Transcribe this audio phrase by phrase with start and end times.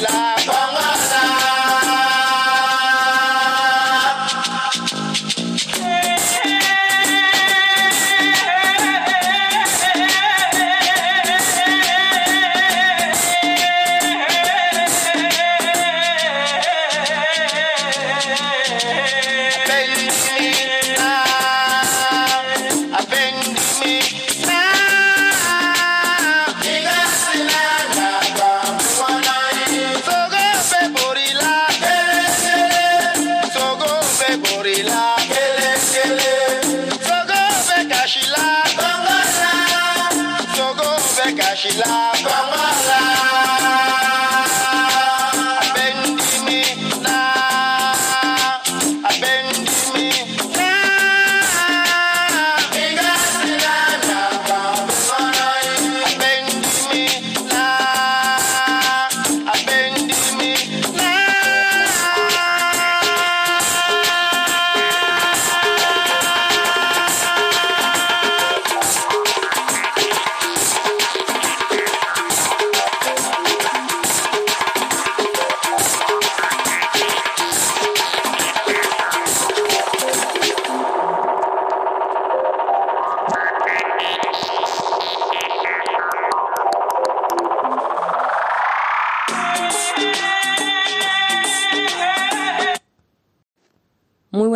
[0.00, 0.35] life.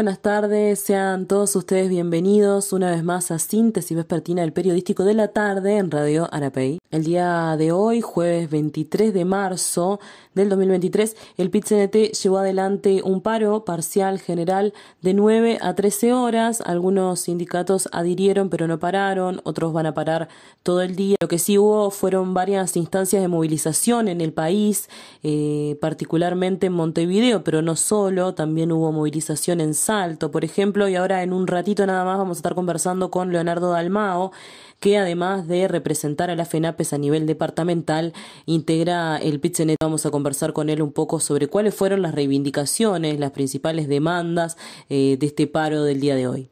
[0.00, 5.12] Buenas tardes, sean todos ustedes bienvenidos una vez más a Síntesis Vespertina del Periodístico de
[5.12, 6.79] la Tarde en Radio Arapey.
[6.90, 10.00] El día de hoy, jueves 23 de marzo
[10.34, 16.60] del 2023, el PIT-CNT llevó adelante un paro parcial general de 9 a 13 horas.
[16.60, 20.28] Algunos sindicatos adhirieron pero no pararon, otros van a parar
[20.64, 21.14] todo el día.
[21.20, 24.90] Lo que sí hubo fueron varias instancias de movilización en el país,
[25.22, 30.96] eh, particularmente en Montevideo, pero no solo, también hubo movilización en Salto, por ejemplo, y
[30.96, 34.32] ahora en un ratito nada más vamos a estar conversando con Leonardo Dalmao,
[34.80, 38.14] que además de representar a la FENAPES a nivel departamental,
[38.46, 39.76] integra el PITCENET.
[39.80, 44.56] Vamos a conversar con él un poco sobre cuáles fueron las reivindicaciones, las principales demandas
[44.88, 46.50] eh, de este paro del día de hoy.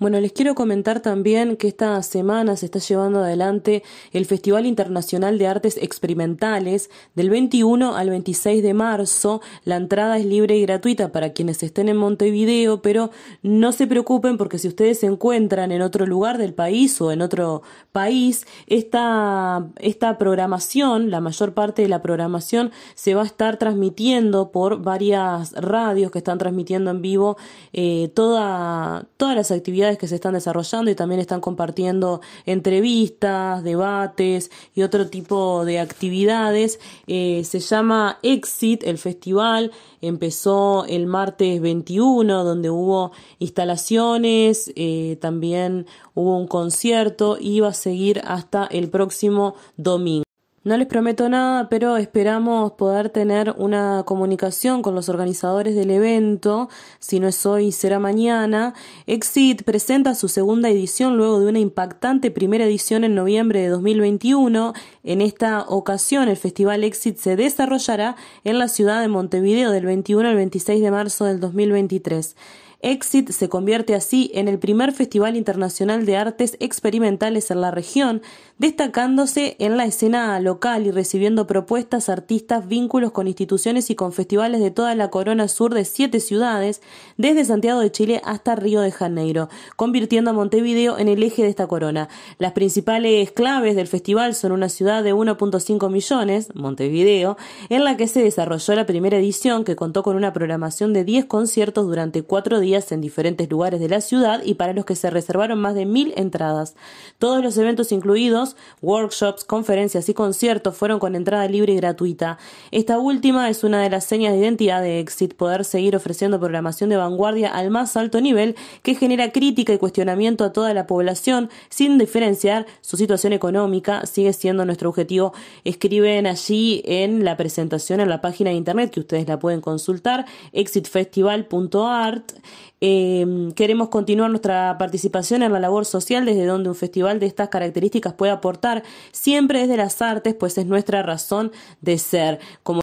[0.00, 3.82] Bueno, les quiero comentar también que esta semana se está llevando adelante
[4.12, 9.40] el Festival Internacional de Artes Experimentales del 21 al 26 de marzo.
[9.64, 13.10] La entrada es libre y gratuita para quienes estén en Montevideo, pero
[13.42, 17.20] no se preocupen porque si ustedes se encuentran en otro lugar del país o en
[17.20, 23.56] otro país, esta, esta programación, la mayor parte de la programación, se va a estar
[23.56, 27.36] transmitiendo por varias radios que están transmitiendo en vivo
[27.72, 34.50] eh, toda, todas las actividades que se están desarrollando y también están compartiendo entrevistas, debates
[34.74, 36.80] y otro tipo de actividades.
[37.06, 39.72] Eh, se llama Exit, el festival.
[40.02, 47.74] Empezó el martes 21, donde hubo instalaciones, eh, también hubo un concierto y va a
[47.74, 50.27] seguir hasta el próximo domingo.
[50.68, 56.68] No les prometo nada, pero esperamos poder tener una comunicación con los organizadores del evento.
[56.98, 58.74] Si no es hoy, será mañana.
[59.06, 64.74] Exit presenta su segunda edición luego de una impactante primera edición en noviembre de 2021.
[65.04, 70.28] En esta ocasión, el Festival Exit se desarrollará en la ciudad de Montevideo del 21
[70.28, 72.36] al 26 de marzo del 2023.
[72.80, 78.22] Exit se convierte así en el primer festival internacional de artes experimentales en la región,
[78.58, 84.60] destacándose en la escena local y recibiendo propuestas, artistas, vínculos con instituciones y con festivales
[84.60, 86.80] de toda la corona sur de siete ciudades,
[87.16, 91.48] desde Santiago de Chile hasta Río de Janeiro, convirtiendo a Montevideo en el eje de
[91.48, 92.08] esta corona.
[92.38, 97.36] Las principales claves del festival son una ciudad de 1.5 millones, Montevideo,
[97.70, 101.24] en la que se desarrolló la primera edición que contó con una programación de 10
[101.24, 105.08] conciertos durante cuatro días en diferentes lugares de la ciudad y para los que se
[105.08, 106.74] reservaron más de mil entradas.
[107.18, 112.38] Todos los eventos incluidos, workshops, conferencias y conciertos fueron con entrada libre y gratuita.
[112.70, 116.90] Esta última es una de las señas de identidad de Exit, poder seguir ofreciendo programación
[116.90, 121.48] de vanguardia al más alto nivel que genera crítica y cuestionamiento a toda la población
[121.70, 125.32] sin diferenciar su situación económica, sigue siendo nuestro objetivo.
[125.64, 130.26] Escriben allí en la presentación en la página de internet que ustedes la pueden consultar,
[130.52, 132.32] exitfestival.art.
[132.80, 137.48] Eh, queremos continuar nuestra participación en la labor social desde donde un festival de estas
[137.48, 138.82] características puede aportar,
[139.12, 142.38] siempre desde las artes, pues es nuestra razón de ser.
[142.62, 142.80] Como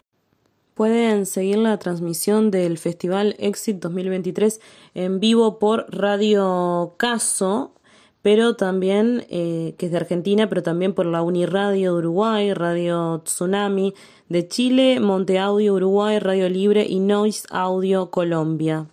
[0.76, 4.60] Pueden seguir la transmisión del Festival Exit 2023
[4.92, 7.72] en vivo por Radio Caso,
[8.20, 13.22] pero también, eh, que es de Argentina, pero también por la Uniradio de Uruguay, Radio
[13.24, 13.94] Tsunami
[14.28, 18.86] de Chile, Monte Audio Uruguay, Radio Libre y Noise Audio Colombia.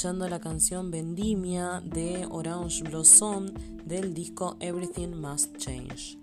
[0.00, 3.48] Escuchando la canción Vendimia de Orange Blossom
[3.84, 6.16] del disco Everything Must Change.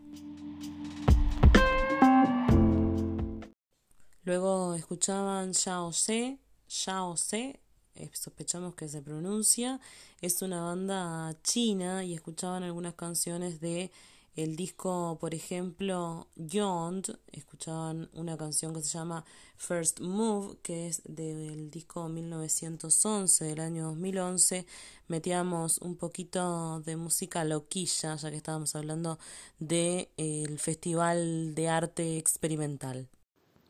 [4.23, 7.59] Luego escuchaban Yao Se, Yao Se,
[7.93, 9.79] eh, sospechamos que se pronuncia,
[10.21, 13.91] es una banda china y escuchaban algunas canciones de
[14.37, 19.25] el disco, por ejemplo, Yond, escuchaban una canción que se llama
[19.57, 24.67] First Move, que es del disco 1911, del año 2011.
[25.07, 29.17] Metíamos un poquito de música loquilla, ya que estábamos hablando
[29.57, 33.09] del de, Festival de Arte Experimental.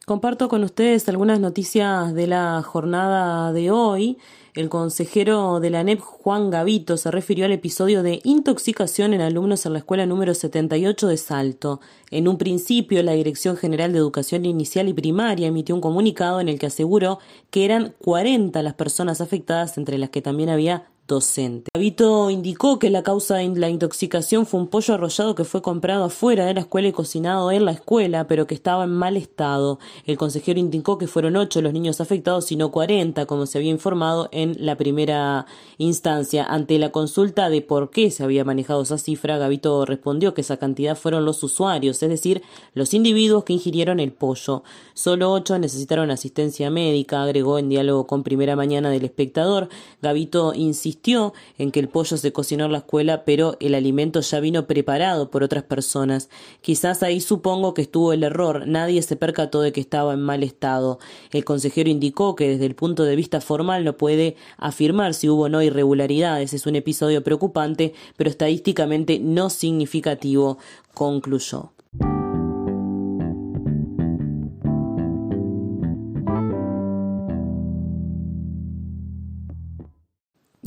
[0.08, 4.18] Comparto con ustedes algunas noticias de la jornada de hoy.
[4.54, 9.66] El consejero de la NEP, Juan Gavito, se refirió al episodio de intoxicación en alumnos
[9.66, 11.82] en la escuela número 78 de Salto.
[12.10, 16.48] En un principio, la Dirección General de Educación Inicial y Primaria emitió un comunicado en
[16.48, 17.20] el que aseguró
[17.52, 21.72] que eran 40 las personas afectadas, entre las que también había docente.
[21.74, 26.04] Gavito indicó que la causa de la intoxicación fue un pollo arrollado que fue comprado
[26.04, 29.80] afuera de la escuela y cocinado en la escuela, pero que estaba en mal estado.
[30.06, 33.72] El consejero indicó que fueron ocho los niños afectados y no cuarenta, como se había
[33.72, 35.46] informado en la primera
[35.78, 36.44] instancia.
[36.44, 40.58] Ante la consulta de por qué se había manejado esa cifra, Gavito respondió que esa
[40.58, 42.42] cantidad fueron los usuarios, es decir,
[42.74, 44.64] los individuos que ingirieron el pollo.
[44.94, 49.70] Solo ocho necesitaron asistencia médica, agregó en diálogo con Primera Mañana del Espectador.
[50.02, 50.97] Gavito insistió
[51.58, 55.32] en que el pollo se cocinó en la escuela, pero el alimento ya vino preparado
[55.32, 56.30] por otras personas.
[56.62, 58.68] Quizás ahí supongo que estuvo el error.
[58.68, 61.00] Nadie se percató de que estaba en mal estado.
[61.32, 65.44] El consejero indicó que desde el punto de vista formal no puede afirmar si hubo
[65.44, 66.54] o no irregularidades.
[66.54, 70.58] Es un episodio preocupante, pero estadísticamente no significativo,
[70.94, 71.77] concluyó.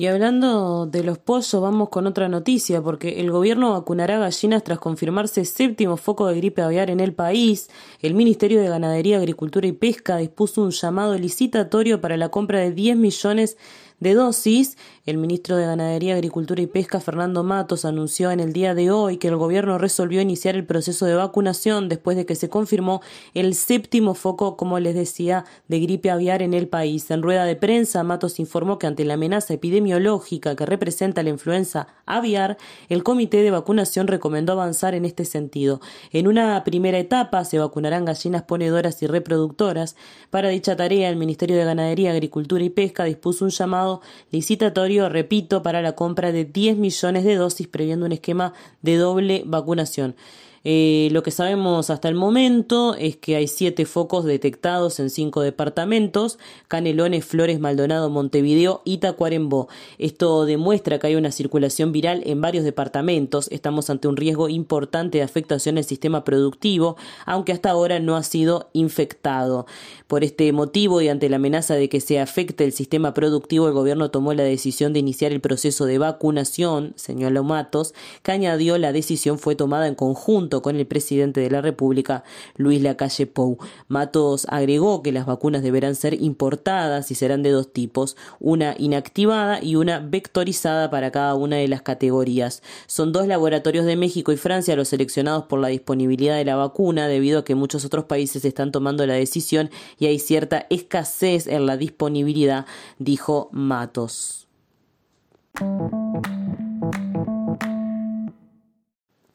[0.01, 4.79] Y hablando de los pollos, vamos con otra noticia, porque el gobierno vacunará gallinas tras
[4.79, 7.69] confirmarse séptimo foco de gripe aviar en el país.
[8.01, 12.73] El Ministerio de Ganadería, Agricultura y Pesca dispuso un llamado licitatorio para la compra de
[12.73, 13.61] 10 millones de
[14.01, 14.77] dosis.
[15.07, 19.17] El ministro de Ganadería, Agricultura y Pesca, Fernando Matos, anunció en el día de hoy
[19.17, 23.01] que el gobierno resolvió iniciar el proceso de vacunación después de que se confirmó
[23.35, 27.11] el séptimo foco, como les decía, de gripe aviar en el país.
[27.11, 31.89] En rueda de prensa, Matos informó que ante la amenaza epidemiológica que representa la influenza
[32.07, 32.57] aviar,
[32.89, 35.81] el comité de vacunación recomendó avanzar en este sentido.
[36.13, 39.97] En una primera etapa se vacunarán gallinas ponedoras y reproductoras.
[40.31, 43.90] Para dicha tarea, el Ministerio de Ganadería, Agricultura y Pesca dispuso un llamado
[44.31, 49.43] licitatorio, repito, para la compra de 10 millones de dosis previendo un esquema de doble
[49.47, 50.15] vacunación.
[50.63, 55.41] Eh, lo que sabemos hasta el momento es que hay siete focos detectados en cinco
[55.41, 56.39] departamentos,
[56.69, 59.69] Canelones, Flores, Maldonado, Montevideo y Tacuarembó.
[59.97, 63.49] Esto demuestra que hay una circulación viral en varios departamentos.
[63.51, 68.23] Estamos ante un riesgo importante de afectación al sistema productivo, aunque hasta ahora no ha
[68.23, 69.65] sido infectado.
[70.09, 73.73] Por este motivo y ante la amenaza de que se afecte el sistema productivo, el
[73.73, 78.93] gobierno tomó la decisión de iniciar el proceso de vacunación, señaló Matos, que añadió la
[78.93, 82.25] decisión fue tomada en conjunto con el presidente de la República,
[82.57, 83.59] Luis Lacalle Pou.
[83.87, 89.63] Matos agregó que las vacunas deberán ser importadas y serán de dos tipos, una inactivada
[89.63, 92.63] y una vectorizada para cada una de las categorías.
[92.87, 97.07] Son dos laboratorios de México y Francia los seleccionados por la disponibilidad de la vacuna,
[97.07, 101.67] debido a que muchos otros países están tomando la decisión y hay cierta escasez en
[101.67, 102.67] la disponibilidad,
[102.99, 104.49] dijo Matos.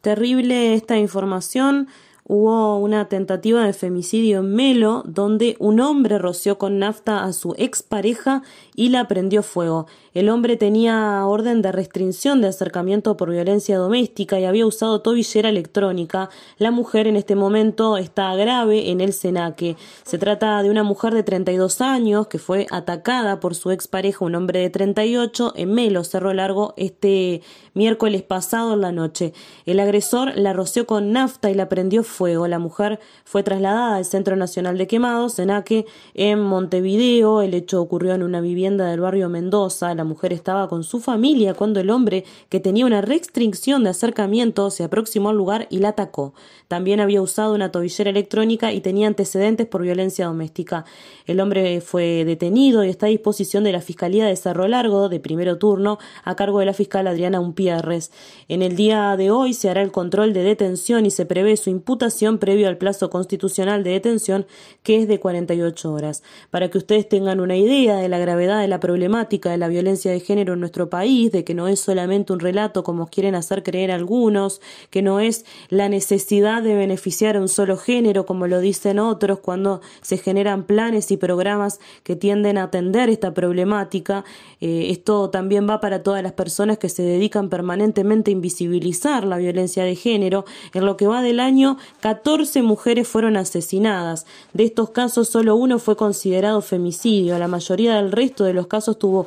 [0.06, 1.88] Terrible esta información.
[2.22, 7.56] Hubo una tentativa de femicidio en Melo, donde un hombre roció con nafta a su
[7.58, 8.44] expareja
[8.76, 9.88] y la prendió fuego.
[10.16, 15.50] El hombre tenía orden de restricción de acercamiento por violencia doméstica y había usado tobillera
[15.50, 16.30] electrónica.
[16.56, 19.76] La mujer en este momento está grave en el Senaque.
[20.04, 24.36] Se trata de una mujer de 32 años que fue atacada por su expareja, un
[24.36, 27.42] hombre de 38, en Melo, Cerro Largo, este
[27.74, 29.34] miércoles pasado en la noche.
[29.66, 32.48] El agresor la roció con nafta y la prendió fuego.
[32.48, 37.42] La mujer fue trasladada al Centro Nacional de Quemados, Senaque, en Montevideo.
[37.42, 41.80] El hecho ocurrió en una vivienda del barrio Mendoza mujer estaba con su familia cuando
[41.80, 46.32] el hombre, que tenía una restricción de acercamiento, se aproximó al lugar y la atacó.
[46.68, 50.84] También había usado una tobillera electrónica y tenía antecedentes por violencia doméstica.
[51.26, 55.20] El hombre fue detenido y está a disposición de la Fiscalía de Cerro Largo, de
[55.20, 58.10] primero turno, a cargo de la fiscal Adriana Umpierres.
[58.48, 61.70] En el día de hoy se hará el control de detención y se prevé su
[61.70, 64.46] imputación previo al plazo constitucional de detención
[64.82, 66.22] que es de 48 horas.
[66.50, 69.95] Para que ustedes tengan una idea de la gravedad de la problemática de la violencia
[70.04, 73.62] de género en nuestro país, de que no es solamente un relato como quieren hacer
[73.62, 74.60] creer algunos,
[74.90, 79.40] que no es la necesidad de beneficiar a un solo género como lo dicen otros
[79.40, 84.24] cuando se generan planes y programas que tienden a atender esta problemática.
[84.60, 89.38] Eh, esto también va para todas las personas que se dedican permanentemente a invisibilizar la
[89.38, 90.44] violencia de género.
[90.72, 94.26] En lo que va del año, 14 mujeres fueron asesinadas.
[94.52, 97.38] De estos casos, solo uno fue considerado femicidio.
[97.38, 99.26] La mayoría del resto de los casos tuvo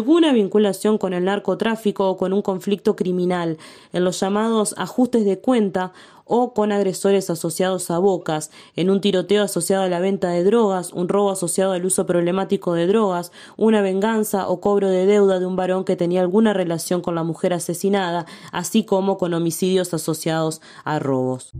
[0.00, 3.58] alguna vinculación con el narcotráfico o con un conflicto criminal.
[3.92, 5.92] En los llamados ajustes de cuenta,
[6.24, 10.92] o con agresores asociados a bocas, en un tiroteo asociado a la venta de drogas,
[10.92, 15.46] un robo asociado al uso problemático de drogas, una venganza o cobro de deuda de
[15.46, 20.62] un varón que tenía alguna relación con la mujer asesinada, así como con homicidios asociados
[20.84, 21.52] a robos.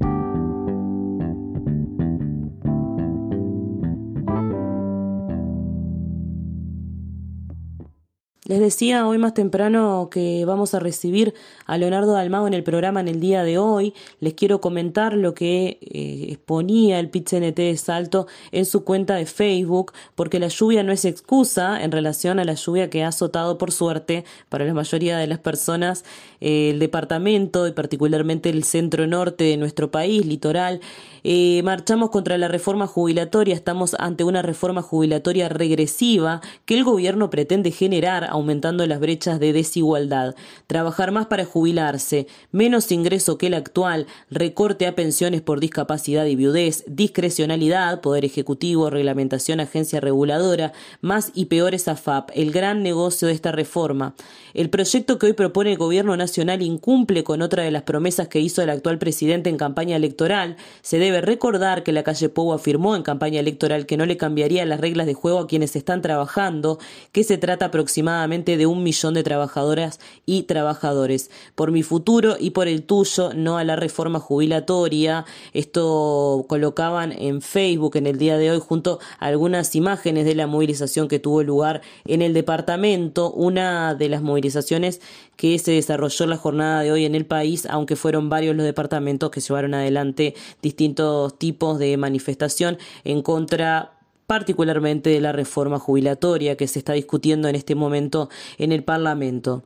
[8.51, 11.35] Les decía hoy más temprano que vamos a recibir
[11.67, 13.95] a Leonardo Dalmago en el programa en el día de hoy.
[14.19, 19.27] Les quiero comentar lo que eh, exponía el PIT-CNT de Salto en su cuenta de
[19.27, 23.57] Facebook, porque la lluvia no es excusa en relación a la lluvia que ha azotado
[23.57, 26.05] por suerte para la mayoría de las personas
[26.41, 30.81] eh, el departamento y particularmente el centro norte de nuestro país, litoral.
[31.23, 37.31] Eh, marchamos contra la reforma jubilatoria, estamos ante una reforma jubilatoria regresiva que el gobierno
[37.31, 40.35] pretende generar aumentando las brechas de desigualdad,
[40.67, 46.37] trabajar más para jubilarse, menos ingreso que el actual, recorte a pensiones por discapacidad y
[46.37, 53.35] viudez, discrecionalidad, poder ejecutivo, reglamentación, agencia reguladora, más y peores AFAP, el gran negocio de
[53.35, 54.15] esta reforma.
[54.55, 58.41] El proyecto que hoy propone el gobierno nacional incumple con otra de las promesas que
[58.41, 60.57] hizo el actual presidente en campaña electoral.
[60.83, 64.65] Se debe recordar que la calle Pou afirmó en campaña electoral que no le cambiaría
[64.65, 66.79] las reglas de juego a quienes están trabajando,
[67.13, 71.31] que se trata aproximadamente de un millón de trabajadoras y trabajadores.
[71.55, 75.25] Por mi futuro y por el tuyo, no a la reforma jubilatoria.
[75.53, 80.47] Esto colocaban en Facebook en el día de hoy junto a algunas imágenes de la
[80.47, 83.33] movilización que tuvo lugar en el departamento.
[83.33, 85.01] Una de las movilizaciones
[85.41, 89.31] que se desarrolló la jornada de hoy en el país, aunque fueron varios los departamentos
[89.31, 96.69] que llevaron adelante distintos tipos de manifestación en contra particularmente de la reforma jubilatoria que
[96.69, 99.65] se está discutiendo en este momento en el Parlamento.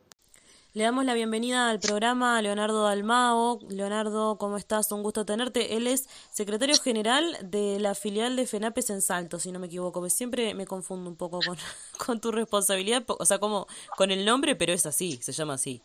[0.75, 3.61] Le damos la bienvenida al programa a Leonardo Dalmao.
[3.69, 4.91] Leonardo, ¿cómo estás?
[4.91, 5.77] Un gusto tenerte.
[5.77, 10.11] Él es secretario general de la filial de FENAPES en Salto, si no me equivoco.
[10.11, 11.57] Siempre me confundo un poco con,
[12.05, 15.81] con tu responsabilidad, o sea, como con el nombre, pero es así, se llama así.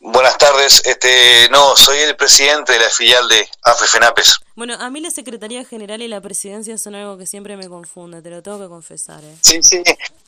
[0.00, 4.40] Buenas tardes, este, no, soy el presidente de la filial de AFEFENAPES.
[4.56, 8.20] Bueno, a mí la Secretaría General y la Presidencia son algo que siempre me confunde,
[8.20, 9.24] te lo tengo que confesar.
[9.24, 9.34] ¿eh?
[9.40, 9.82] Sí, sí,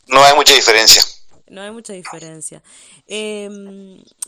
[0.07, 1.05] no hay mucha diferencia.
[1.49, 2.63] No hay mucha diferencia.
[3.07, 3.49] Eh,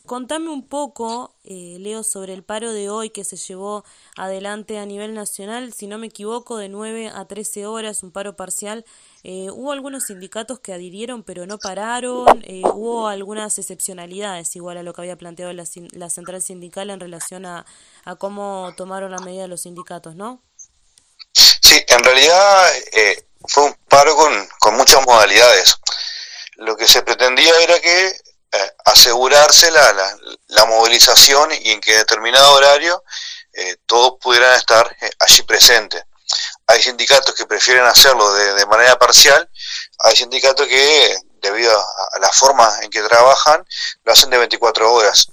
[0.07, 3.85] contame un poco, eh, Leo, sobre el paro de hoy que se llevó
[4.17, 8.37] adelante a nivel nacional, si no me equivoco, de 9 a 13 horas, un paro
[8.37, 8.85] parcial
[9.25, 14.85] eh, hubo algunos sindicatos que adhirieron pero no pararon, eh, hubo algunas excepcionalidades igual a
[14.85, 15.67] lo que había planteado la,
[16.09, 17.67] central sindical en relación a,
[18.05, 20.41] a, cómo tomaron la medida los sindicatos, ¿no?
[21.33, 25.77] Sí, en realidad eh, fue un paro con, con muchas modalidades.
[26.59, 28.17] Lo que se pretendía era que
[28.85, 30.17] asegurarse la, la,
[30.49, 33.05] la, movilización y en que determinado horario
[33.87, 36.03] todos pudieran estar allí presentes
[36.69, 39.49] hay sindicatos que prefieren hacerlo de, manera parcial,
[40.01, 43.65] hay sindicatos que, debido a, la forma en que trabajan,
[44.05, 45.29] lo hacen de 24 horas.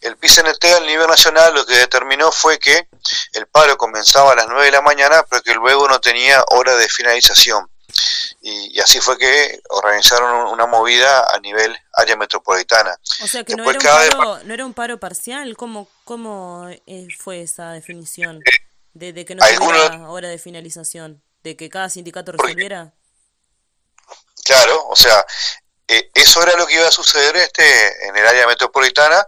[0.00, 2.88] El PCNT a nivel nacional lo que determinó fue que
[3.34, 6.74] el paro comenzaba a las 9 de la mañana, pero que luego no tenía hora
[6.76, 7.70] de finalización.
[8.42, 12.96] Y, así fue que organizaron una movida a nivel área metropolitana.
[13.22, 17.08] O sea que no, era un paro, no, era un paro, parcial, ¿cómo, cómo eh,
[17.18, 18.40] fue esa definición?
[18.98, 22.92] Eh, de, que no hubiera hora de finalización, de que cada sindicato resolviera.
[24.44, 25.24] Claro, o sea,
[25.86, 29.26] eh, eso era lo que iba a suceder este en el área metropolitana.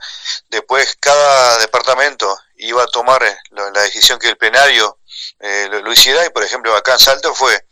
[0.48, 4.98] Después cada departamento iba a tomar la, decisión que el plenario
[5.40, 7.66] eh, lo, hiciera y por ejemplo acá en Salto fue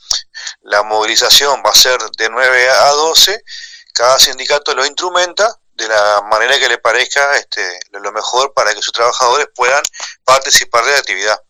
[0.63, 3.43] la movilización va a ser de 9 a 12,
[3.93, 8.83] cada sindicato lo instrumenta de la manera que le parezca este, lo mejor para que
[8.83, 9.83] sus trabajadores puedan
[10.25, 11.41] participar de la actividad.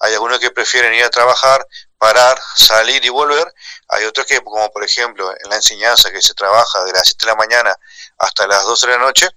[0.00, 1.66] Hay algunos que prefieren ir a trabajar,
[1.98, 3.52] parar, salir y volver.
[3.88, 7.26] Hay otros que, como por ejemplo en la enseñanza, que se trabaja de las 7
[7.26, 7.76] de la mañana
[8.18, 9.28] hasta las 12 de la noche,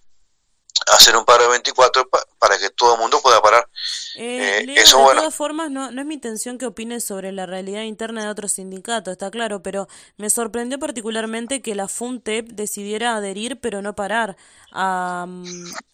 [0.87, 2.09] hacer un paro de 24
[2.39, 3.67] para que todo el mundo pueda parar.
[4.15, 7.45] Eh, eh, eso, de todas formas, no, no es mi intención que opines sobre la
[7.45, 13.15] realidad interna de otro sindicato, está claro, pero me sorprendió particularmente que la FUNTEP decidiera
[13.15, 14.37] adherir pero no parar
[14.71, 15.25] a,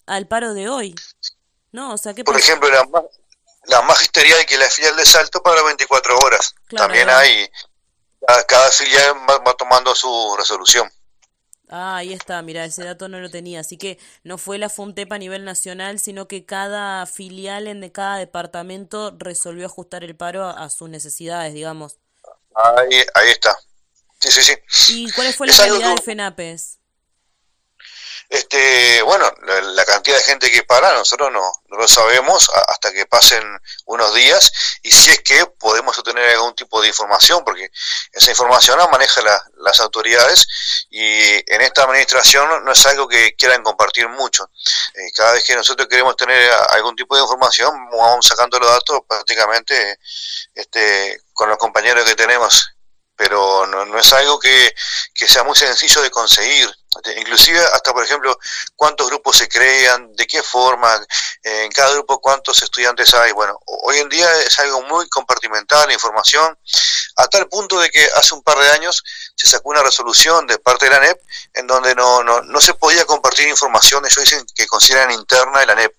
[0.06, 0.96] al paro de hoy.
[1.72, 1.94] ¿No?
[1.94, 2.86] O sea, ¿qué Por ejemplo, la,
[3.67, 6.54] la magisterial que la filial de Salto para 24 horas.
[6.76, 7.50] También hay,
[8.48, 10.91] cada, filial va tomando su resolución.
[11.71, 13.62] Ah, ahí está, mira, ese dato no lo tenía.
[13.62, 17.93] Así que no fue la FUNTEP a nivel nacional, sino que cada filial en de
[17.93, 21.97] cada departamento resolvió ajustar el paro a, sus necesidades, digamos.
[22.53, 23.57] Ahí, ahí está.
[24.19, 24.93] Sí, sí, sí.
[24.93, 26.81] ¿Y cuál fue la realidad de FENAPES?
[28.32, 33.06] Este, bueno, la, cantidad de gente que para, nosotros no, no, lo sabemos hasta que
[33.06, 33.44] pasen
[33.88, 37.70] unos días y si es que podemos obtener algún tipo de información, porque
[38.13, 39.22] esa información la maneja
[39.58, 40.48] las autoridades
[40.89, 41.04] y
[41.54, 44.50] en esta administración no es algo que quieran compartir mucho.
[44.94, 49.02] Eh, cada vez que nosotros queremos tener algún tipo de información, vamos sacando los datos
[49.10, 50.00] prácticamente
[50.56, 52.65] este, con los compañeros que tenemos
[53.17, 54.74] pero no, no es algo que,
[55.13, 56.67] que, sea muy sencillo de conseguir.
[57.17, 58.38] Inclusive hasta, por ejemplo,
[58.75, 60.93] cuántos grupos se crean, de qué forma,
[61.41, 63.32] en cada grupo cuántos estudiantes hay.
[63.32, 66.58] Bueno, hoy en día es algo muy compartimental la información,
[67.15, 69.04] a tal punto de que hace un par de años
[69.36, 71.21] se sacó una resolución de parte de la NEP
[71.54, 75.65] en donde no, no, no se podía compartir información, ellos dicen que consideran interna de
[75.67, 75.95] la NEP.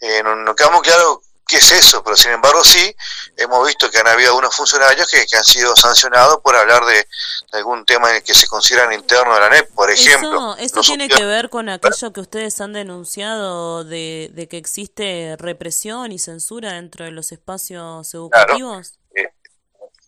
[0.00, 2.96] Eh, no, no queda muy claro qué es eso, pero sin embargo sí
[3.36, 7.06] hemos visto que han habido algunos funcionarios que, han sido sancionados por hablar de,
[7.52, 10.56] algún tema que se consideran interno de la NEP, por ejemplo.
[10.56, 16.18] ¿Eso, tiene que ver con aquello que ustedes han denunciado de, que existe represión y
[16.18, 18.94] censura dentro de los espacios educativos?
[19.14, 19.28] Eh,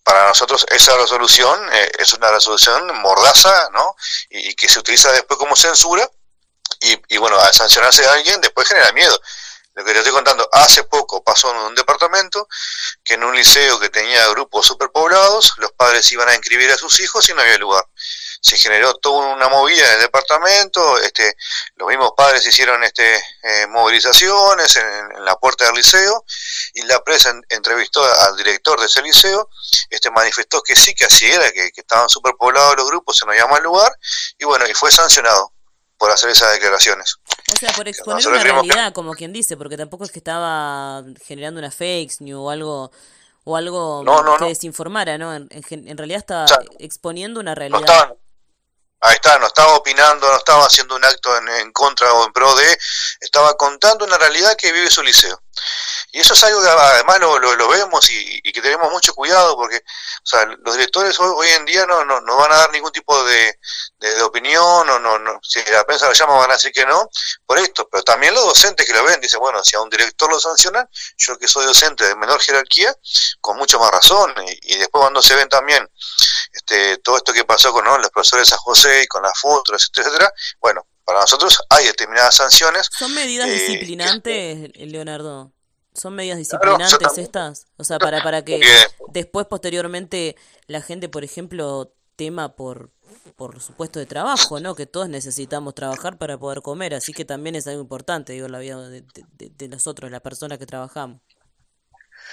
[0.03, 3.95] para nosotros esa resolución eh, es una resolución mordaza, ¿no?
[4.31, 6.09] Y, que se utiliza después como censura.
[6.81, 9.19] Y, y bueno, al sancionarse a alguien después genera miedo.
[9.75, 12.47] Lo que te estoy contando, hace poco pasó en un departamento
[13.03, 16.97] que en un liceo que tenía grupos superpoblados, los padres iban a inscribir a sus
[17.01, 17.85] hijos y no había lugar.
[18.41, 21.35] Se generó toda una movida en el departamento, este,
[21.75, 26.23] los mismos padres hicieron este, eh, movilizaciones en, la puerta del liceo
[26.73, 29.49] y la prensa entrevistó al director de ese liceo,
[29.89, 33.33] este, manifestó que sí, que así era, que, que estaban superpoblados los grupos, se no
[33.33, 33.91] había más lugar
[34.37, 35.51] y bueno, y fue sancionado
[35.97, 37.17] por hacer esas declaraciones.
[37.53, 41.59] O sea, por exponer una realidad, como quien dice, porque tampoco es que estaba generando
[41.59, 42.91] una fake news o algo
[43.43, 44.03] o algo
[44.39, 45.33] que desinformara, ¿no?
[45.33, 46.45] En, realidad estaba
[46.79, 48.15] exponiendo una realidad.
[49.01, 52.33] ahí está, no estaba opinando, no estaba haciendo un acto en, en, contra o en
[52.33, 52.77] pro de,
[53.21, 55.39] estaba contando una realidad que vive su liceo.
[56.11, 59.77] Y eso es algo que además lo, lo, vemos y, que tenemos mucho cuidado porque
[59.77, 63.21] o sea, los directores hoy, en día no, no, no, van a dar ningún tipo
[63.25, 63.59] de,
[63.97, 67.09] de, opinión, o no, no, si la prensa lo llama van a decir que no,
[67.45, 70.29] por esto, pero también los docentes que lo ven dicen, bueno, si a un director
[70.29, 70.87] lo sancionan,
[71.17, 72.95] yo que soy docente de menor jerarquía,
[73.41, 75.89] con mucho más razón, y, después cuando se ven también
[76.53, 80.31] este, todo esto que pasó con los profesores a José y con las fotos, etcétera,
[80.59, 82.89] bueno, para nosotros hay determinadas sanciones.
[82.91, 85.53] ¿Son medidas disciplinantes, Leonardo?
[85.93, 87.67] ¿Son medidas disciplinantes estas?
[87.77, 88.59] O sea, para, para que
[89.09, 90.35] después, posteriormente,
[90.67, 92.91] la gente, por ejemplo, tema por,
[93.35, 94.75] por su puesto de trabajo, ¿no?
[94.75, 98.59] Que todos necesitamos trabajar para poder comer, así que también es algo importante, digo, la
[98.59, 101.21] vida de, de, de nosotros, las personas que trabajamos.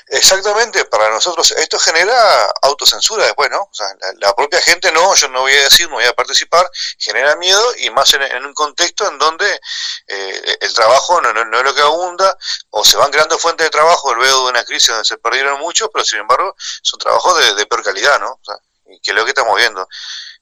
[0.09, 2.15] Exactamente, para nosotros esto genera
[2.62, 3.62] autocensura después, ¿no?
[3.62, 3.87] O sea,
[4.19, 7.62] la, propia gente no, yo no voy a decir, no voy a participar, genera miedo
[7.79, 9.61] y más en, un contexto en donde
[10.09, 12.37] eh, el trabajo no, no, es lo que abunda
[12.71, 15.88] o se van creando fuentes de trabajo luego de una crisis donde se perdieron muchos,
[15.93, 18.33] pero sin embargo son trabajos de, de peor calidad, ¿no?
[18.33, 18.57] O sea,
[19.03, 19.88] que es lo que estamos viendo.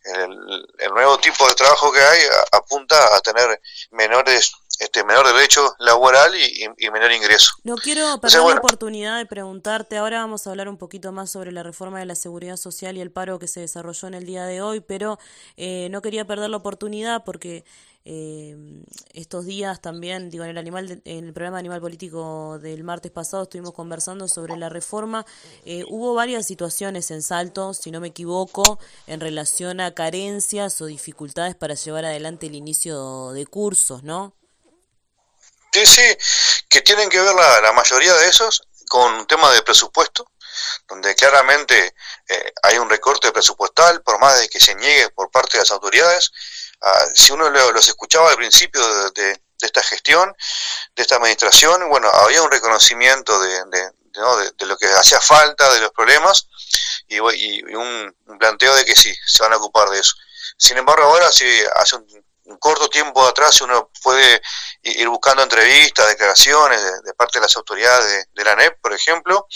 [0.03, 5.75] El, el, nuevo tipo de trabajo que hay apunta a tener menores este menor derecho
[5.79, 7.53] laboral y, menor ingreso.
[7.64, 11.53] No quiero perder la oportunidad de preguntarte, ahora vamos a hablar un poquito más sobre
[11.53, 14.47] la reforma de la seguridad social y el paro que se desarrolló en el día
[14.47, 15.19] de hoy, pero
[15.57, 17.64] eh, no quería perder la oportunidad porque
[18.07, 18.57] eh,
[19.12, 23.43] estos días también, digo, en el, animal en el programa Animal Político del martes pasado
[23.43, 25.27] estuvimos conversando sobre la reforma.
[25.66, 30.87] Eh, hubo varias situaciones en Salto, si no me equivoco, en relación a carencias o
[30.87, 34.35] dificultades para llevar adelante el inicio de cursos, ¿no?
[35.72, 36.16] Sí,
[36.68, 40.28] que tienen que ver la, mayoría de esos con un tema de presupuesto,
[40.88, 41.94] donde claramente
[42.28, 45.70] eh, hay un recorte presupuestal, por más de que se niegue por parte de las
[45.70, 46.33] autoridades.
[46.83, 50.35] Ah, si uno los escuchaba al principio de, esta gestión,
[50.96, 55.92] de esta administración, bueno, había un reconocimiento de, de, lo que hacía falta, de los
[55.92, 56.48] problemas,
[57.06, 60.14] y, y un, planteo de que sí, se van a ocupar de eso.
[60.56, 62.06] Sin embargo, ahora sí, hace un
[62.50, 64.42] un corto tiempo atrás uno puede
[64.82, 69.46] ir buscando entrevistas, declaraciones de, parte de las autoridades de, la NEP, por ejemplo,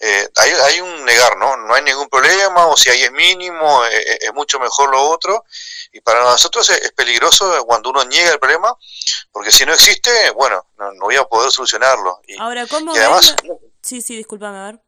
[0.00, 1.56] eh, hay, un negar, ¿no?
[1.56, 5.02] No hay ningún problema, o si hay es mínimo, eh, eh, es mucho mejor lo
[5.08, 5.44] otro,
[5.92, 8.74] y para nosotros es, peligroso cuando uno niega el problema,
[9.30, 12.20] porque si no existe, bueno, no, voy a poder solucionarlo.
[12.26, 12.92] Y, Ahora, ¿cómo?
[12.92, 13.36] además,
[13.82, 14.80] Sí, sí, discúlpame, a ver.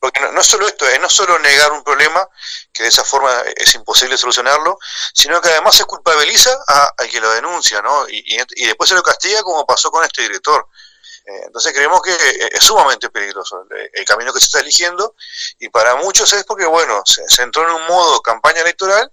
[0.00, 2.26] No, porque no, es solo esto, es no solo negar un problema,
[2.72, 4.78] que de esa forma es imposible solucionarlo,
[5.12, 6.56] sino que además se culpabiliza
[6.96, 8.08] al que lo denuncia, ¿no?
[8.08, 10.68] Y, después se lo castiga como pasó con este director.
[11.26, 12.16] Eh, entonces creemos que
[12.52, 15.14] es sumamente peligroso el, camino que se está eligiendo
[15.58, 19.12] y para muchos es porque, bueno, se, se entró en un modo campaña electoral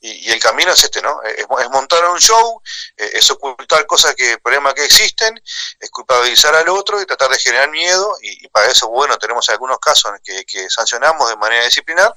[0.00, 1.20] y, el camino es este, ¿no?
[1.22, 2.62] Es, montar un show,
[2.96, 5.40] eh, es ocultar cosas que, problemas que existen,
[5.80, 9.78] es culpabilizar al otro y tratar de generar miedo, y, para eso, bueno, tenemos algunos
[9.78, 12.14] casos que, que sancionamos de manera disciplinar,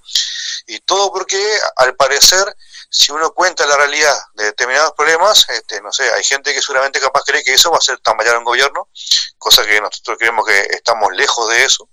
[0.67, 2.55] y todo porque, al parecer,
[2.89, 6.99] si uno cuenta la realidad de determinados problemas, este, no sé, hay gente que seguramente
[6.99, 8.89] capaz cree que eso va a ser tambalear un gobierno,
[9.37, 11.89] cosa que nosotros creemos que estamos lejos de eso,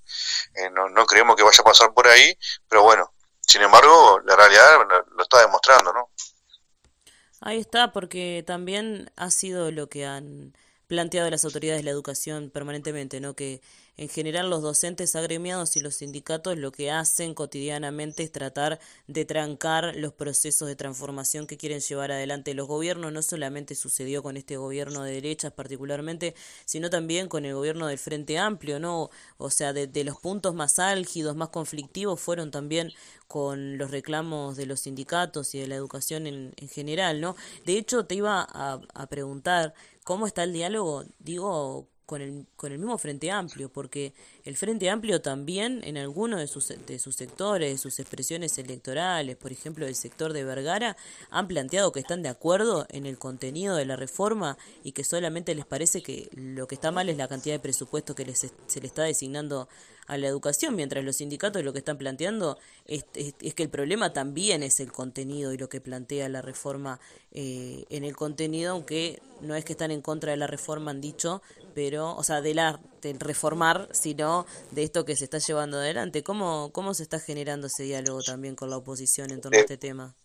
[0.54, 2.36] eh, no, no creemos que vaya a pasar por ahí,
[2.68, 3.12] pero bueno,
[3.48, 6.10] sin embargo, la realidad lo está demostrando, ¿no?
[7.40, 10.54] Ahí está, porque también ha sido lo que han
[10.86, 13.34] planteado las autoridades de la educación permanentemente, ¿no?
[13.34, 13.62] Que
[13.98, 19.24] en general los docentes agremiados y los sindicatos lo que hacen cotidianamente es tratar de
[19.24, 23.12] trancar los procesos de transformación que quieren llevar adelante los gobiernos.
[23.12, 27.98] No solamente sucedió con este gobierno de derechas particularmente, sino también con el gobierno del
[27.98, 29.10] Frente Amplio, ¿no?
[29.36, 32.92] O sea, de, los puntos más álgidos, más conflictivos fueron también
[33.26, 37.34] con los reclamos de los sindicatos y de la educación en, en general, ¿no?
[37.66, 42.78] De hecho, te iba a preguntar cómo está el diálogo, digo, con el, con el
[42.78, 44.14] mismo Frente Amplio, porque
[44.46, 49.36] el Frente Amplio también en algunos de sus, de sus sectores, de sus expresiones electorales,
[49.36, 50.96] por ejemplo el sector de Vergara,
[51.28, 55.54] han planteado que están de acuerdo en el contenido de la reforma y que solamente
[55.54, 58.80] les parece que lo que está mal es la cantidad de presupuesto que les, se
[58.80, 59.68] le está designando
[60.08, 64.14] a la educación, mientras los sindicatos lo que están planteando es, es, que el problema
[64.14, 66.98] también es el contenido y lo que plantea la reforma
[67.30, 71.02] eh, en el contenido, aunque no es que están en contra de la reforma, han
[71.02, 71.42] dicho,
[71.74, 76.24] pero, o sea, de la del reformar, sino de esto que se está llevando adelante.
[76.24, 79.64] ¿Cómo, ¿Cómo se está generando ese diálogo también con la oposición en torno a eh,
[79.64, 80.16] este tema?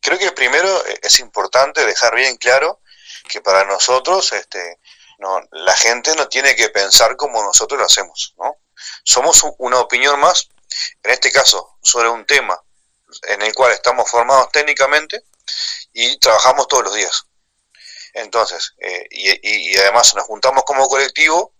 [0.00, 0.68] Creo que primero
[1.02, 2.80] es importante dejar bien claro
[3.28, 4.78] que para nosotros este,
[5.18, 8.56] no, la gente no tiene que pensar como nosotros lo hacemos, ¿no?
[9.04, 10.48] Somos una opinión más,
[11.02, 12.60] en este caso, sobre un tema
[13.28, 15.24] en el cual estamos formados técnicamente
[15.92, 17.24] y trabajamos todos los días.
[18.12, 21.52] Entonces, eh, y, y, además nos juntamos como colectivo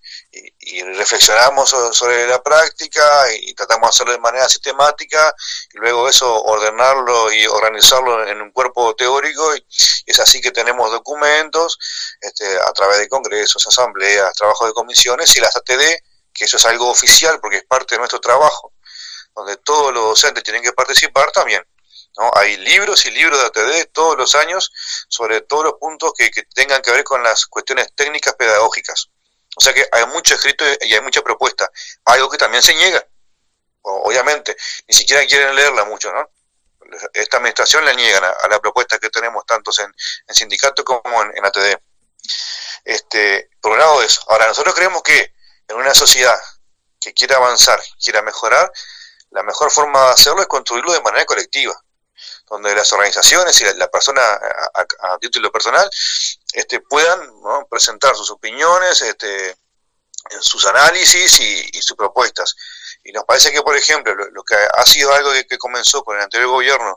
[0.61, 3.03] y, reflexionamos sobre, la práctica
[3.35, 5.35] y tratamos de hacerlo de manera sistemática
[5.72, 9.66] y luego eso ordenarlo y organizarlo en un cuerpo teórico y,
[10.07, 11.79] es así que tenemos documentos
[12.20, 15.99] este, a través de congresos, asambleas, trabajos de comisiones y las ATD,
[16.33, 18.72] que eso es algo oficial porque es parte de nuestro trabajo,
[19.35, 21.66] donde todos los docentes tienen que participar también.
[22.18, 22.31] ¿no?
[22.35, 24.70] Hay libros y libros de ATD todos los años
[25.09, 29.11] sobre todos los puntos que tengan que ver con las cuestiones técnicas pedagógicas.
[29.56, 31.70] O sea que hay mucho escrito y hay mucha propuesta,
[32.04, 33.04] algo que también se niega,
[33.82, 36.30] obviamente, ni siquiera quieren leerla mucho, ¿no?
[37.14, 39.92] Esta administración le niegan a, la propuesta que tenemos tanto en,
[40.28, 41.76] en sindicato como en, ATD.
[42.84, 44.22] Este, por un lado eso.
[44.28, 45.34] Ahora, nosotros creemos que
[45.66, 46.38] en una sociedad
[47.00, 48.70] que quiera avanzar, quiera mejorar,
[49.30, 51.74] la mejor forma de hacerlo es construirlo de manera colectiva
[52.48, 54.22] donde las organizaciones y la, persona
[54.74, 55.88] a, título personal
[56.52, 57.20] este, puedan
[57.68, 59.56] presentar sus opiniones, este,
[60.40, 62.54] sus análisis y, sus propuestas.
[63.04, 66.22] Y nos parece que, por ejemplo, lo, que ha sido algo que, comenzó con el
[66.22, 66.96] anterior gobierno,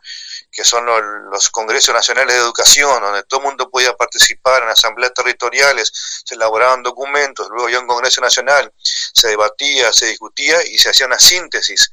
[0.51, 5.13] que son los, congresos nacionales de educación, donde todo el mundo podía participar en asambleas
[5.13, 5.91] territoriales,
[6.25, 11.05] se elaboraban documentos, luego había un congreso nacional, se debatía, se discutía y se hacía
[11.05, 11.91] una síntesis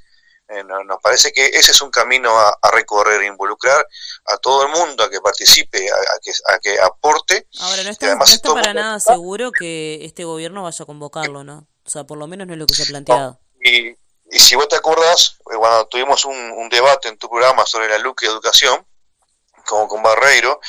[0.49, 3.85] eh, nos parece que ese es un camino a, recorrer, involucrar
[4.27, 7.49] a todo el mundo a que participe, a, que, a que aporte.
[7.59, 11.67] Ahora, no está, para nada seguro que este gobierno vaya a convocarlo, ¿no?
[11.85, 13.41] O sea, por lo menos no es lo que se ha planteado.
[13.61, 17.89] y, y, si vos te acordás, eh, cuando tuvimos un, debate en tu programa sobre
[17.89, 18.87] la LUC y educación,
[19.67, 20.61] como con Barreiro.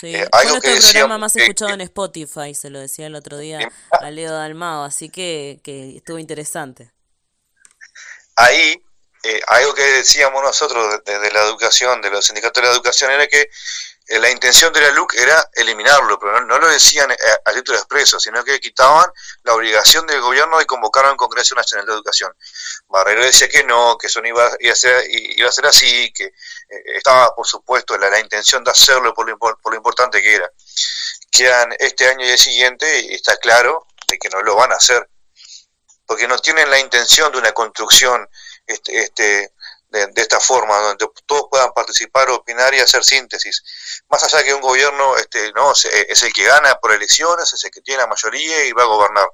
[0.00, 3.70] Sí, eh, algo que programa más escuchado en Spotify, se lo decía el otro día
[3.90, 6.90] a Leo Dalmao, así que, que estuvo interesante.
[8.34, 8.82] Ahí
[9.22, 13.26] eh, algo que decíamos nosotros desde la educación, de los sindicatos de la educación, era
[13.26, 13.50] que
[14.08, 17.78] eh, la intención de la LUC era eliminarlo, pero no, lo decían eh, a, título
[17.78, 19.10] expreso, sino que quitaban
[19.42, 22.32] la obligación del gobierno de convocar a un Congreso Nacional de Educación.
[22.88, 26.30] Barrero decía que no, que eso no iba, a, ser, iba a ser así, que
[26.94, 30.50] estaba, por supuesto, la, la, intención de hacerlo por lo, por lo importante que era.
[31.30, 34.76] Quedan este año y el siguiente, y está claro de que no lo van a
[34.76, 35.08] hacer,
[36.06, 38.28] porque no tienen la intención de una construcción
[38.66, 39.52] este, este,
[39.90, 43.62] de, esta forma, donde todos puedan participar, opinar y hacer síntesis.
[44.08, 47.64] Más allá de que un gobierno este, no es el que gana por elecciones, es
[47.64, 49.28] el que tiene la mayoría y va a gobernar.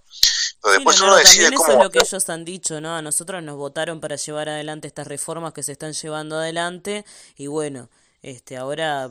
[0.63, 1.65] Pero después uno decide cómo...
[1.65, 2.95] Eso es lo que ellos han dicho, ¿no?
[2.95, 7.05] A nosotros nos votaron para llevar adelante estas reformas que se están llevando adelante
[7.37, 7.91] y bueno,
[8.23, 9.11] este ahora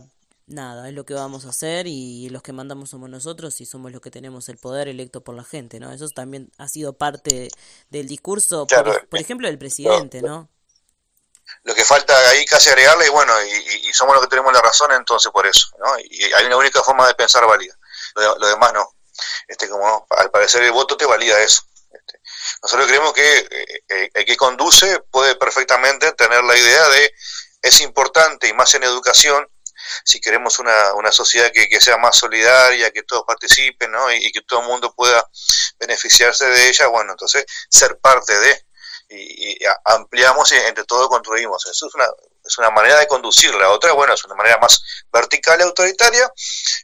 [0.51, 3.91] nada, es lo que vamos a hacer y los que mandamos somos nosotros y somos
[3.91, 5.91] los que tenemos el poder electo por la gente, ¿no?
[5.91, 7.49] Eso también ha sido parte
[7.89, 10.49] del discurso, por, ejemplo, del presidente, ¿no?
[11.63, 14.91] Lo que falta ahí casi agregarle, y bueno, y, somos los que tenemos la razón
[14.93, 15.99] entonces por eso, ¿no?
[15.99, 17.77] Y hay una única forma de pensar válida,
[18.15, 18.87] lo, demás no.
[19.47, 21.63] Este, como al parecer el voto te valida eso.
[21.91, 22.19] Este,
[22.63, 27.13] nosotros creemos que eh, eh, el que conduce puede perfectamente tener la idea de
[27.61, 29.47] es importante y más en educación
[30.03, 34.11] si queremos una, una sociedad que, que, sea más solidaria, que todos participen ¿no?
[34.11, 35.27] y, que todo el mundo pueda
[35.79, 38.65] beneficiarse de ella, bueno, entonces ser parte de,
[39.09, 41.65] y, ampliamos y entre todos construimos.
[41.65, 42.05] Eso es una,
[42.43, 43.53] es una manera de conducir.
[43.55, 46.31] La otra, bueno, es una manera más vertical y autoritaria.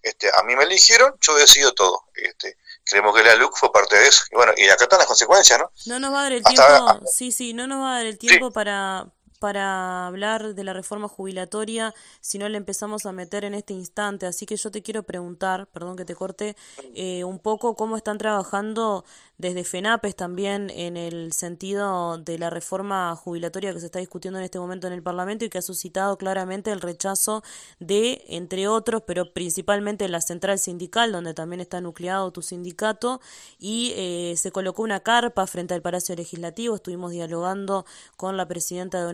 [0.03, 2.05] Este, a mí me eligieron, yo decido todo.
[2.15, 4.23] Este, creemos que la LUC fue parte de eso.
[4.31, 5.71] Y bueno, y acá están las consecuencias, ¿no?
[5.85, 8.17] No nos va a dar el tiempo, sí, sí, no nos va a dar el
[8.17, 9.07] tiempo para,
[9.39, 14.25] para hablar de la reforma jubilatoria si no le empezamos a meter en este instante.
[14.25, 16.55] Así que yo te quiero preguntar, perdón que te corte,
[16.95, 19.05] eh, un poco cómo están trabajando
[19.37, 24.45] desde FENAPES también en el sentido de la reforma jubilatoria que se está discutiendo en
[24.45, 27.43] este momento en el Parlamento y que ha suscitado claramente el rechazo
[27.79, 33.21] de, entre otros, pero principalmente la central sindical, donde también está nucleado tu sindicato,
[33.59, 36.75] y eh, se colocó una carpa frente al Palacio Legislativo.
[36.75, 39.09] Estuvimos dialogando con la presidenta de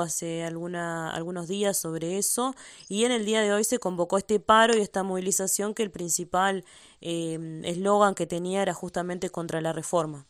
[0.00, 2.54] Hace alguna, algunos días sobre eso,
[2.88, 5.90] y en el día de hoy se convocó este paro y esta movilización que el
[5.90, 6.64] principal
[7.04, 10.24] Em, eslogan que tenía era justamente contra la reforma.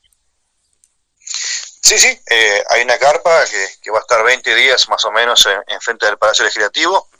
[1.18, 3.44] Sí, sí, eh, hay una carpa
[3.82, 7.10] que, va a estar 20 días más o menos en, frente del Palacio Legislativo.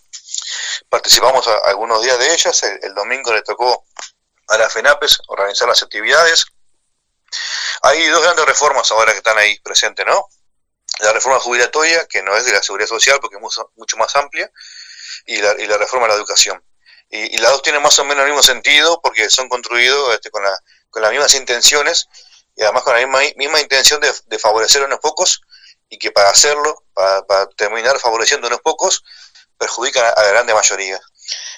[0.89, 2.63] Participamos algunos días de ellas.
[2.63, 3.85] El, domingo le tocó
[4.49, 6.47] a la FENAPES organizar las actividades.
[7.83, 10.29] Hay dos grandes reformas ahora que están ahí presentes, ¿no?
[11.03, 13.43] La reforma jubilatoria, que no es de la seguridad social porque es
[13.77, 14.51] mucho, más amplia,
[15.27, 16.63] y la, y la reforma de la educación
[17.13, 20.43] y, las dos tienen más o menos el mismo sentido porque son construidos este, con,
[20.43, 20.59] la,
[20.91, 22.09] con las mismas intenciones
[22.57, 25.43] y además con la misma, misma intención de, favorecer a unos pocos
[25.91, 29.05] y que para hacerlo, para, terminar favoreciendo a unos pocos,
[29.59, 31.01] perjudican a, la grande mayoría.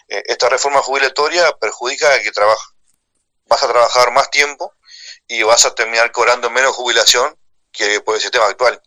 [0.09, 2.75] Eh, esta reforma jubilatoria perjudica a que trabaja.
[3.47, 4.75] Vas a trabajar más tiempo
[5.29, 7.39] y vas a terminar cobrando menos jubilación
[7.71, 8.83] que por el sistema actual.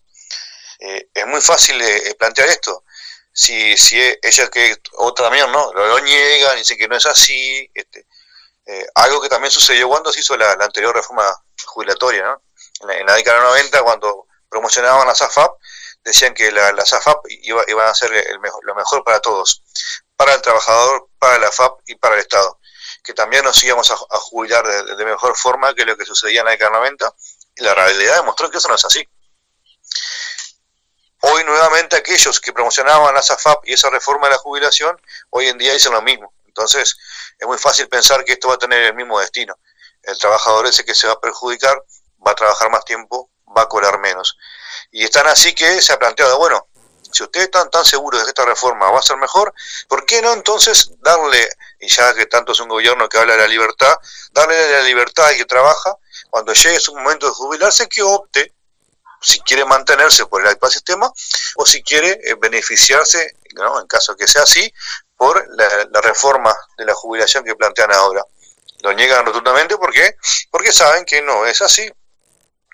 [0.79, 2.83] Eh, es muy fácil eh, plantear esto.
[3.31, 8.07] Si, si ella que otra también no lo, niegan dicen que no es así este,
[8.65, 11.23] eh, algo que también sucedió cuando se hizo la, anterior reforma
[11.65, 12.41] jubilatoria ¿no?
[12.89, 15.51] en, la, década de 90 cuando promocionaban la SAFAP
[16.03, 19.61] decían que la, la SAFAP iba, iban a ser el mejor, lo mejor para todos
[20.15, 22.59] para el trabajador para la FAP y para el Estado
[23.03, 26.45] que también nos íbamos a, jubilar de, de, mejor forma que lo que sucedía en
[26.45, 27.13] la década de 90
[27.57, 29.07] y la realidad demostró que eso no es así
[31.21, 35.01] Hoy nuevamente aquellos que promocionaban la SAFAP y esa reforma de la jubilación,
[35.31, 36.31] hoy en día dicen lo mismo.
[36.45, 36.95] Entonces
[37.39, 39.57] es muy fácil pensar que esto va a tener el mismo destino.
[40.03, 41.83] El trabajador ese que se va a perjudicar
[42.25, 44.37] va a trabajar más tiempo, va a cobrar menos.
[44.91, 46.67] Y están así que se ha planteado, bueno,
[47.11, 49.53] si ustedes están tan seguros de que esta reforma va a ser mejor,
[49.87, 51.49] ¿por qué no entonces darle,
[51.79, 53.95] y ya que tanto es un gobierno que habla de la libertad,
[54.31, 55.95] darle la libertad al que trabaja,
[56.29, 58.53] cuando llegue su momento de jubilarse, que opte
[59.21, 61.11] si quiere mantenerse por el actual sistema
[61.55, 63.79] o si quiere eh, beneficiarse, ¿no?
[63.79, 64.71] en caso que sea así,
[65.15, 68.23] por la, reforma de la jubilación que plantean ahora.
[68.81, 70.15] Lo niegan rotundamente porque
[70.51, 71.91] porque saben que no es así.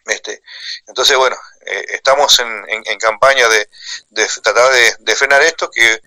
[0.05, 0.41] Este,
[0.87, 3.69] entonces, bueno, eh, estamos en, en, campaña de,
[4.09, 6.01] de tratar de, frenar esto que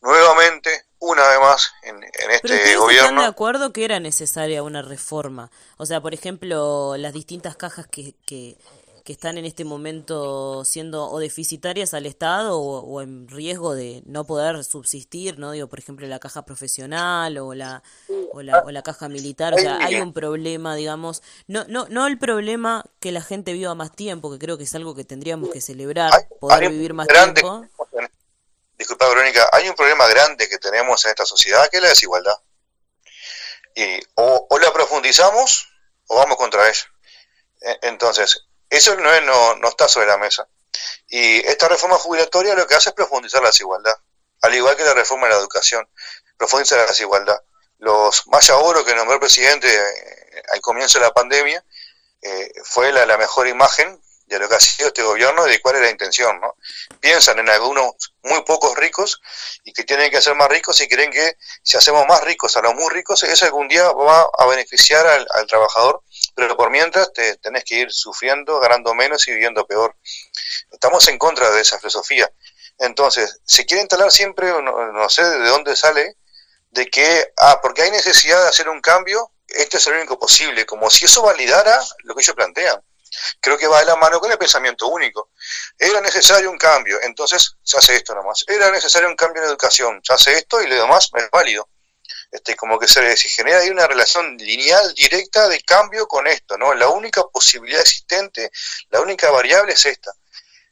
[0.00, 3.08] nuevamente una vez más en, en este gobierno.
[3.08, 5.50] ¿Están de acuerdo que era necesaria una reforma?
[5.76, 8.56] O sea, por ejemplo, las distintas cajas que, que,
[9.04, 14.24] que están en este momento siendo o deficitarias al Estado o, en riesgo de no
[14.24, 15.52] poder subsistir, ¿no?
[15.52, 17.82] Digo, por ejemplo, la caja profesional o la,
[18.32, 22.06] o la, o la caja militar, o sea, hay un problema, digamos, no, no, no
[22.06, 25.50] el problema que la gente viva más tiempo, que creo que es algo que tendríamos
[25.50, 26.10] que celebrar,
[26.40, 27.66] poder vivir más tiempo.
[29.08, 32.36] Verónica, hay un problema grande que tenemos en esta sociedad, que es la desigualdad.
[33.74, 35.68] Y o, la profundizamos
[36.08, 36.84] o vamos contra ella.
[37.60, 40.48] E, entonces, eso no, no, no está sobre la mesa.
[41.08, 43.94] Y esta reforma jubilatoria lo que hace es profundizar la desigualdad,
[44.40, 45.86] al igual que la reforma de la educación,
[46.38, 47.38] profundiza la desigualdad.
[47.78, 51.62] Los Maya Oro que nombró el presidente eh, al comienzo de la pandemia
[52.22, 55.60] eh, fue la, la mejor imagen de lo que ha sido este gobierno y de
[55.60, 56.56] cuál es la intención, ¿no?
[57.00, 59.20] Piensan en algunos muy pocos ricos
[59.64, 62.62] y que tienen que ser más ricos y creen que si hacemos más ricos a
[62.62, 66.02] los muy ricos, eso algún día va a beneficiar al, trabajador,
[66.34, 69.96] pero por mientras te tenés que ir sufriendo, ganando menos y viviendo peor.
[70.70, 72.30] Estamos en contra de esa filosofía.
[72.78, 76.16] Entonces, se quiere instalar siempre, no, no sé de dónde sale,
[76.70, 80.64] de que, ah, porque hay necesidad de hacer un cambio, este es el único posible,
[80.64, 82.82] como si eso validara lo que ellos plantean
[83.40, 85.30] creo que va de la mano con el pensamiento único.
[85.78, 88.44] Era necesario un cambio, entonces se hace esto nomás.
[88.46, 91.68] Era necesario un cambio en educación, se hace esto y lo demás es válido.
[92.30, 96.72] Este, como que se, genera ahí una relación lineal, directa de cambio con esto, ¿no?
[96.72, 98.50] La única posibilidad existente,
[98.88, 100.12] la única variable es esta.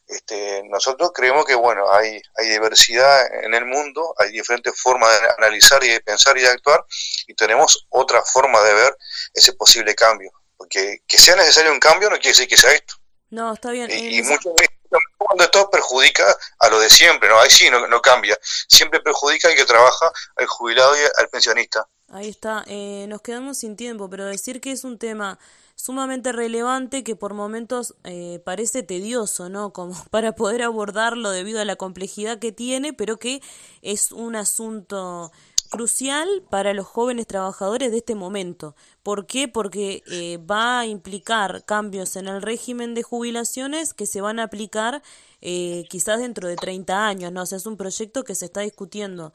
[0.07, 5.27] Este, nosotros creemos que, bueno, hay, hay diversidad en el mundo, hay diferentes formas de
[5.37, 6.83] analizar y de pensar y de actuar,
[7.27, 8.97] y tenemos otra forma de ver
[9.33, 10.31] ese posible cambio.
[10.71, 12.95] Que sea necesario un cambio no quiere decir que sea esto.
[13.29, 13.89] No, está bien.
[13.91, 14.81] Y, y muchas veces
[15.17, 17.39] cuando esto perjudica a lo de siempre, ¿no?
[17.39, 18.37] Ahí sí no, no cambia.
[18.67, 21.87] Siempre perjudica al que trabaja, al jubilado y al pensionista.
[22.09, 22.63] Ahí está.
[22.67, 25.39] Eh, nos quedamos sin tiempo, pero decir que es un tema
[25.75, 29.71] sumamente relevante que por momentos eh, parece tedioso, ¿no?
[29.73, 33.41] Como para poder abordarlo debido a la complejidad que tiene, pero que
[33.81, 35.31] es un asunto
[35.69, 38.75] crucial para los jóvenes trabajadores de este momento.
[39.03, 39.47] ¿Por qué?
[39.47, 44.43] Porque eh, va a implicar cambios en el régimen de jubilaciones que se van a
[44.43, 45.01] aplicar
[45.41, 47.43] eh, quizás dentro de 30 años, ¿no?
[47.43, 49.33] O sea, es un proyecto que se está discutiendo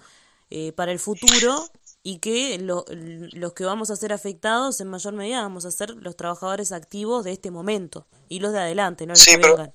[0.51, 1.69] eh, para el futuro
[2.03, 6.17] y que los que vamos a ser afectados en mayor medida vamos a ser los
[6.17, 9.15] trabajadores activos de este momento y los de adelante, ¿no?
[9.15, 9.73] Los que vengan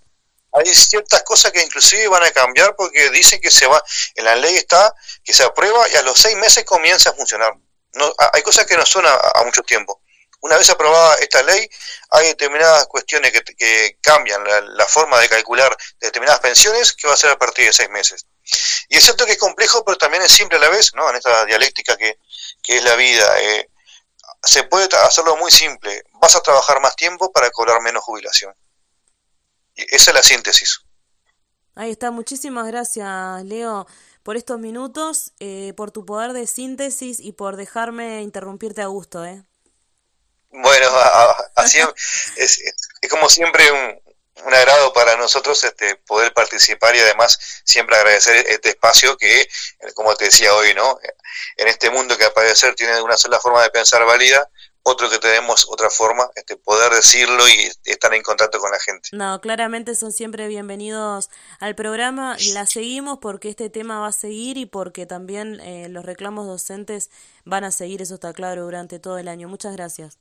[0.54, 3.82] hay ciertas cosas que inclusive van a cambiar porque dicen que se va,
[4.16, 7.54] en la ley está que se aprueba y a los seis meses comienza a funcionar.
[7.94, 10.02] No, hay cosas que no son a, mucho tiempo.
[10.42, 11.70] Una vez aprobada esta ley,
[12.10, 14.44] hay determinadas cuestiones que, que cambian
[14.76, 18.26] la, forma de calcular determinadas pensiones que va a ser a partir de seis meses.
[18.90, 21.10] Y es cierto que es complejo, pero también es simple a la vez, ¿no?
[21.10, 22.18] En esta dialéctica que,
[22.64, 23.40] que es la vida.
[23.40, 23.70] Eh,
[24.44, 26.04] se puede hacerlo muy simple.
[26.14, 28.56] Vas a trabajar más tiempo para cobrar menos jubilación.
[29.76, 30.82] Esa es la síntesis.
[31.76, 33.88] Ahí está, muchísimas gracias Leo
[34.24, 39.26] por estos minutos, eh, por tu poder de síntesis y por dejarme interrumpirte a gusto.
[39.26, 39.44] ¿eh?
[40.50, 40.88] Bueno,
[41.56, 41.80] así
[42.36, 42.60] es,
[43.02, 44.02] es, como siempre un,
[44.46, 49.48] un, agrado para nosotros este, poder participar y además siempre agradecer este espacio que,
[49.96, 51.00] como te decía hoy, ¿no?
[51.58, 54.50] en este mundo que al parecer tiene una sola forma de pensar válida,
[54.84, 59.10] otro que tenemos otra forma, este, poder decirlo y estar en contacto con la gente.
[59.14, 61.30] No, claramente son siempre bienvenidos
[61.60, 62.36] al programa.
[62.54, 67.10] La seguimos porque este tema va a seguir y porque también eh, los reclamos docentes
[67.46, 69.48] van a seguir, eso está claro, durante todo el año.
[69.48, 70.18] Muchas gracias.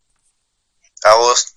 [1.04, 1.56] A vos.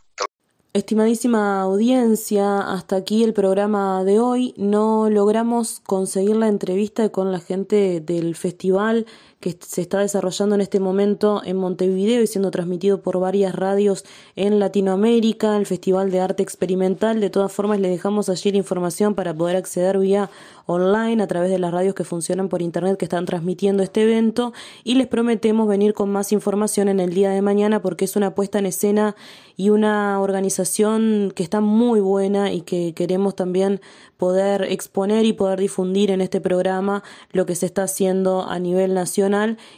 [0.76, 4.56] Estimadísima audiencia, hasta aquí el programa de hoy.
[4.58, 9.06] No logramos conseguir la entrevista con la gente del festival
[9.43, 14.05] que se está desarrollando en este momento en Montevideo y siendo transmitido por varias radios
[14.37, 17.19] en Latinoamérica, el Festival de Arte Experimental.
[17.19, 20.29] De todas formas, le dejamos allí la información para poder acceder vía
[20.65, 24.53] online a través de las radios que funcionan por internet que están transmitiendo este evento
[24.85, 28.33] y les prometemos venir con más información en el día de mañana porque es una
[28.33, 29.13] puesta en escena
[29.57, 33.81] y una organización que está muy buena y que queremos también
[34.15, 38.93] poder exponer y poder difundir en este programa lo que se está haciendo a nivel
[38.93, 39.32] nacional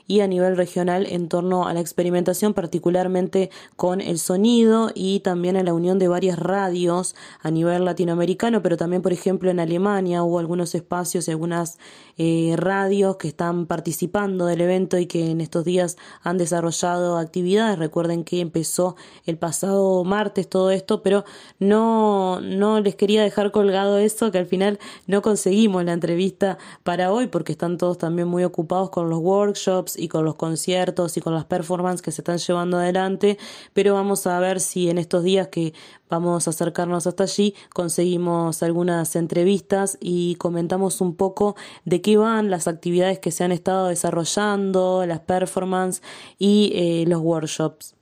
[0.08, 5.56] y a nivel regional en torno a la experimentación, particularmente con el sonido y también
[5.56, 10.24] en la unión de varias radios a nivel latinoamericano, pero también, por ejemplo, en Alemania
[10.24, 11.78] hubo algunos espacios y algunas
[12.18, 17.78] eh, radios que están participando del evento y que en estos días han desarrollado actividades.
[17.78, 18.96] Recuerden que empezó
[19.26, 21.26] el pasado martes todo esto, pero
[21.60, 27.12] no, no les quería dejar colgado eso que al final no conseguimos la entrevista para
[27.12, 31.22] hoy porque están todos también muy ocupados con los workshops y con los conciertos y
[31.22, 33.38] con las performances que se están llevando adelante,
[33.74, 35.74] pero vamos a ver si en estos días que
[36.10, 42.50] vamos a acercarnos hasta allí conseguimos algunas entrevistas y comentamos un poco de qué van
[42.50, 46.04] las actividades que se han estado desarrollando, las performances
[46.38, 47.96] y eh, los workshops.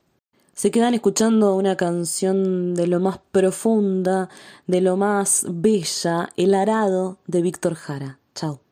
[0.53, 4.29] Se quedan escuchando una canción de lo más profunda,
[4.67, 8.19] de lo más bella, El arado de Víctor Jara.
[8.35, 8.62] Chao.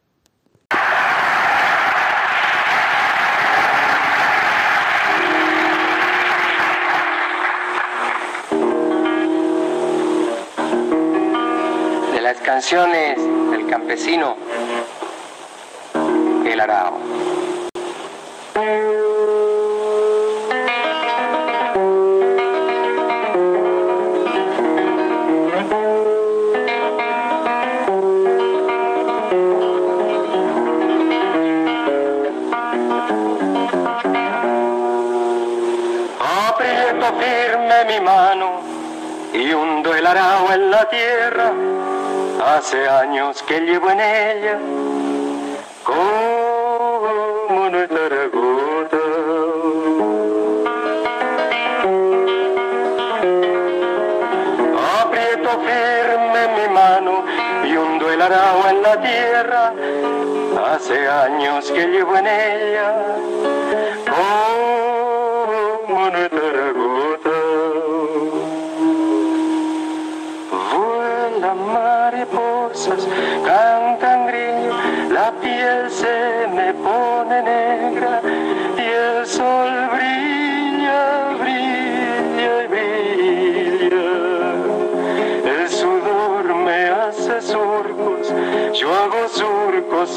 [12.51, 13.17] Canciones
[13.49, 14.35] del campesino
[16.45, 16.99] El Arao.
[36.19, 38.59] Aprieto firme mi mano
[39.33, 41.70] y hundo el arao en la tierra.
[42.43, 44.57] Hace años que llevo en ella
[45.83, 48.97] como nuestra gota.
[55.01, 57.25] Aprieto firme mi mano
[57.63, 59.73] y hundo el arao en la tierra.
[60.73, 62.95] Hace años que llevo en ella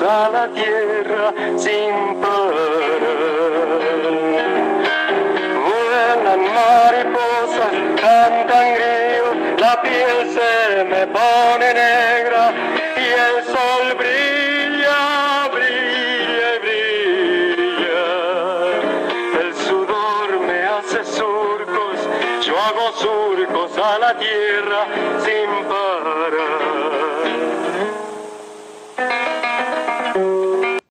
[0.05, 2.55] a la tierra sin parar.
[5.65, 11.74] Vuelan mariposas, cantan grillos, la piel se me pone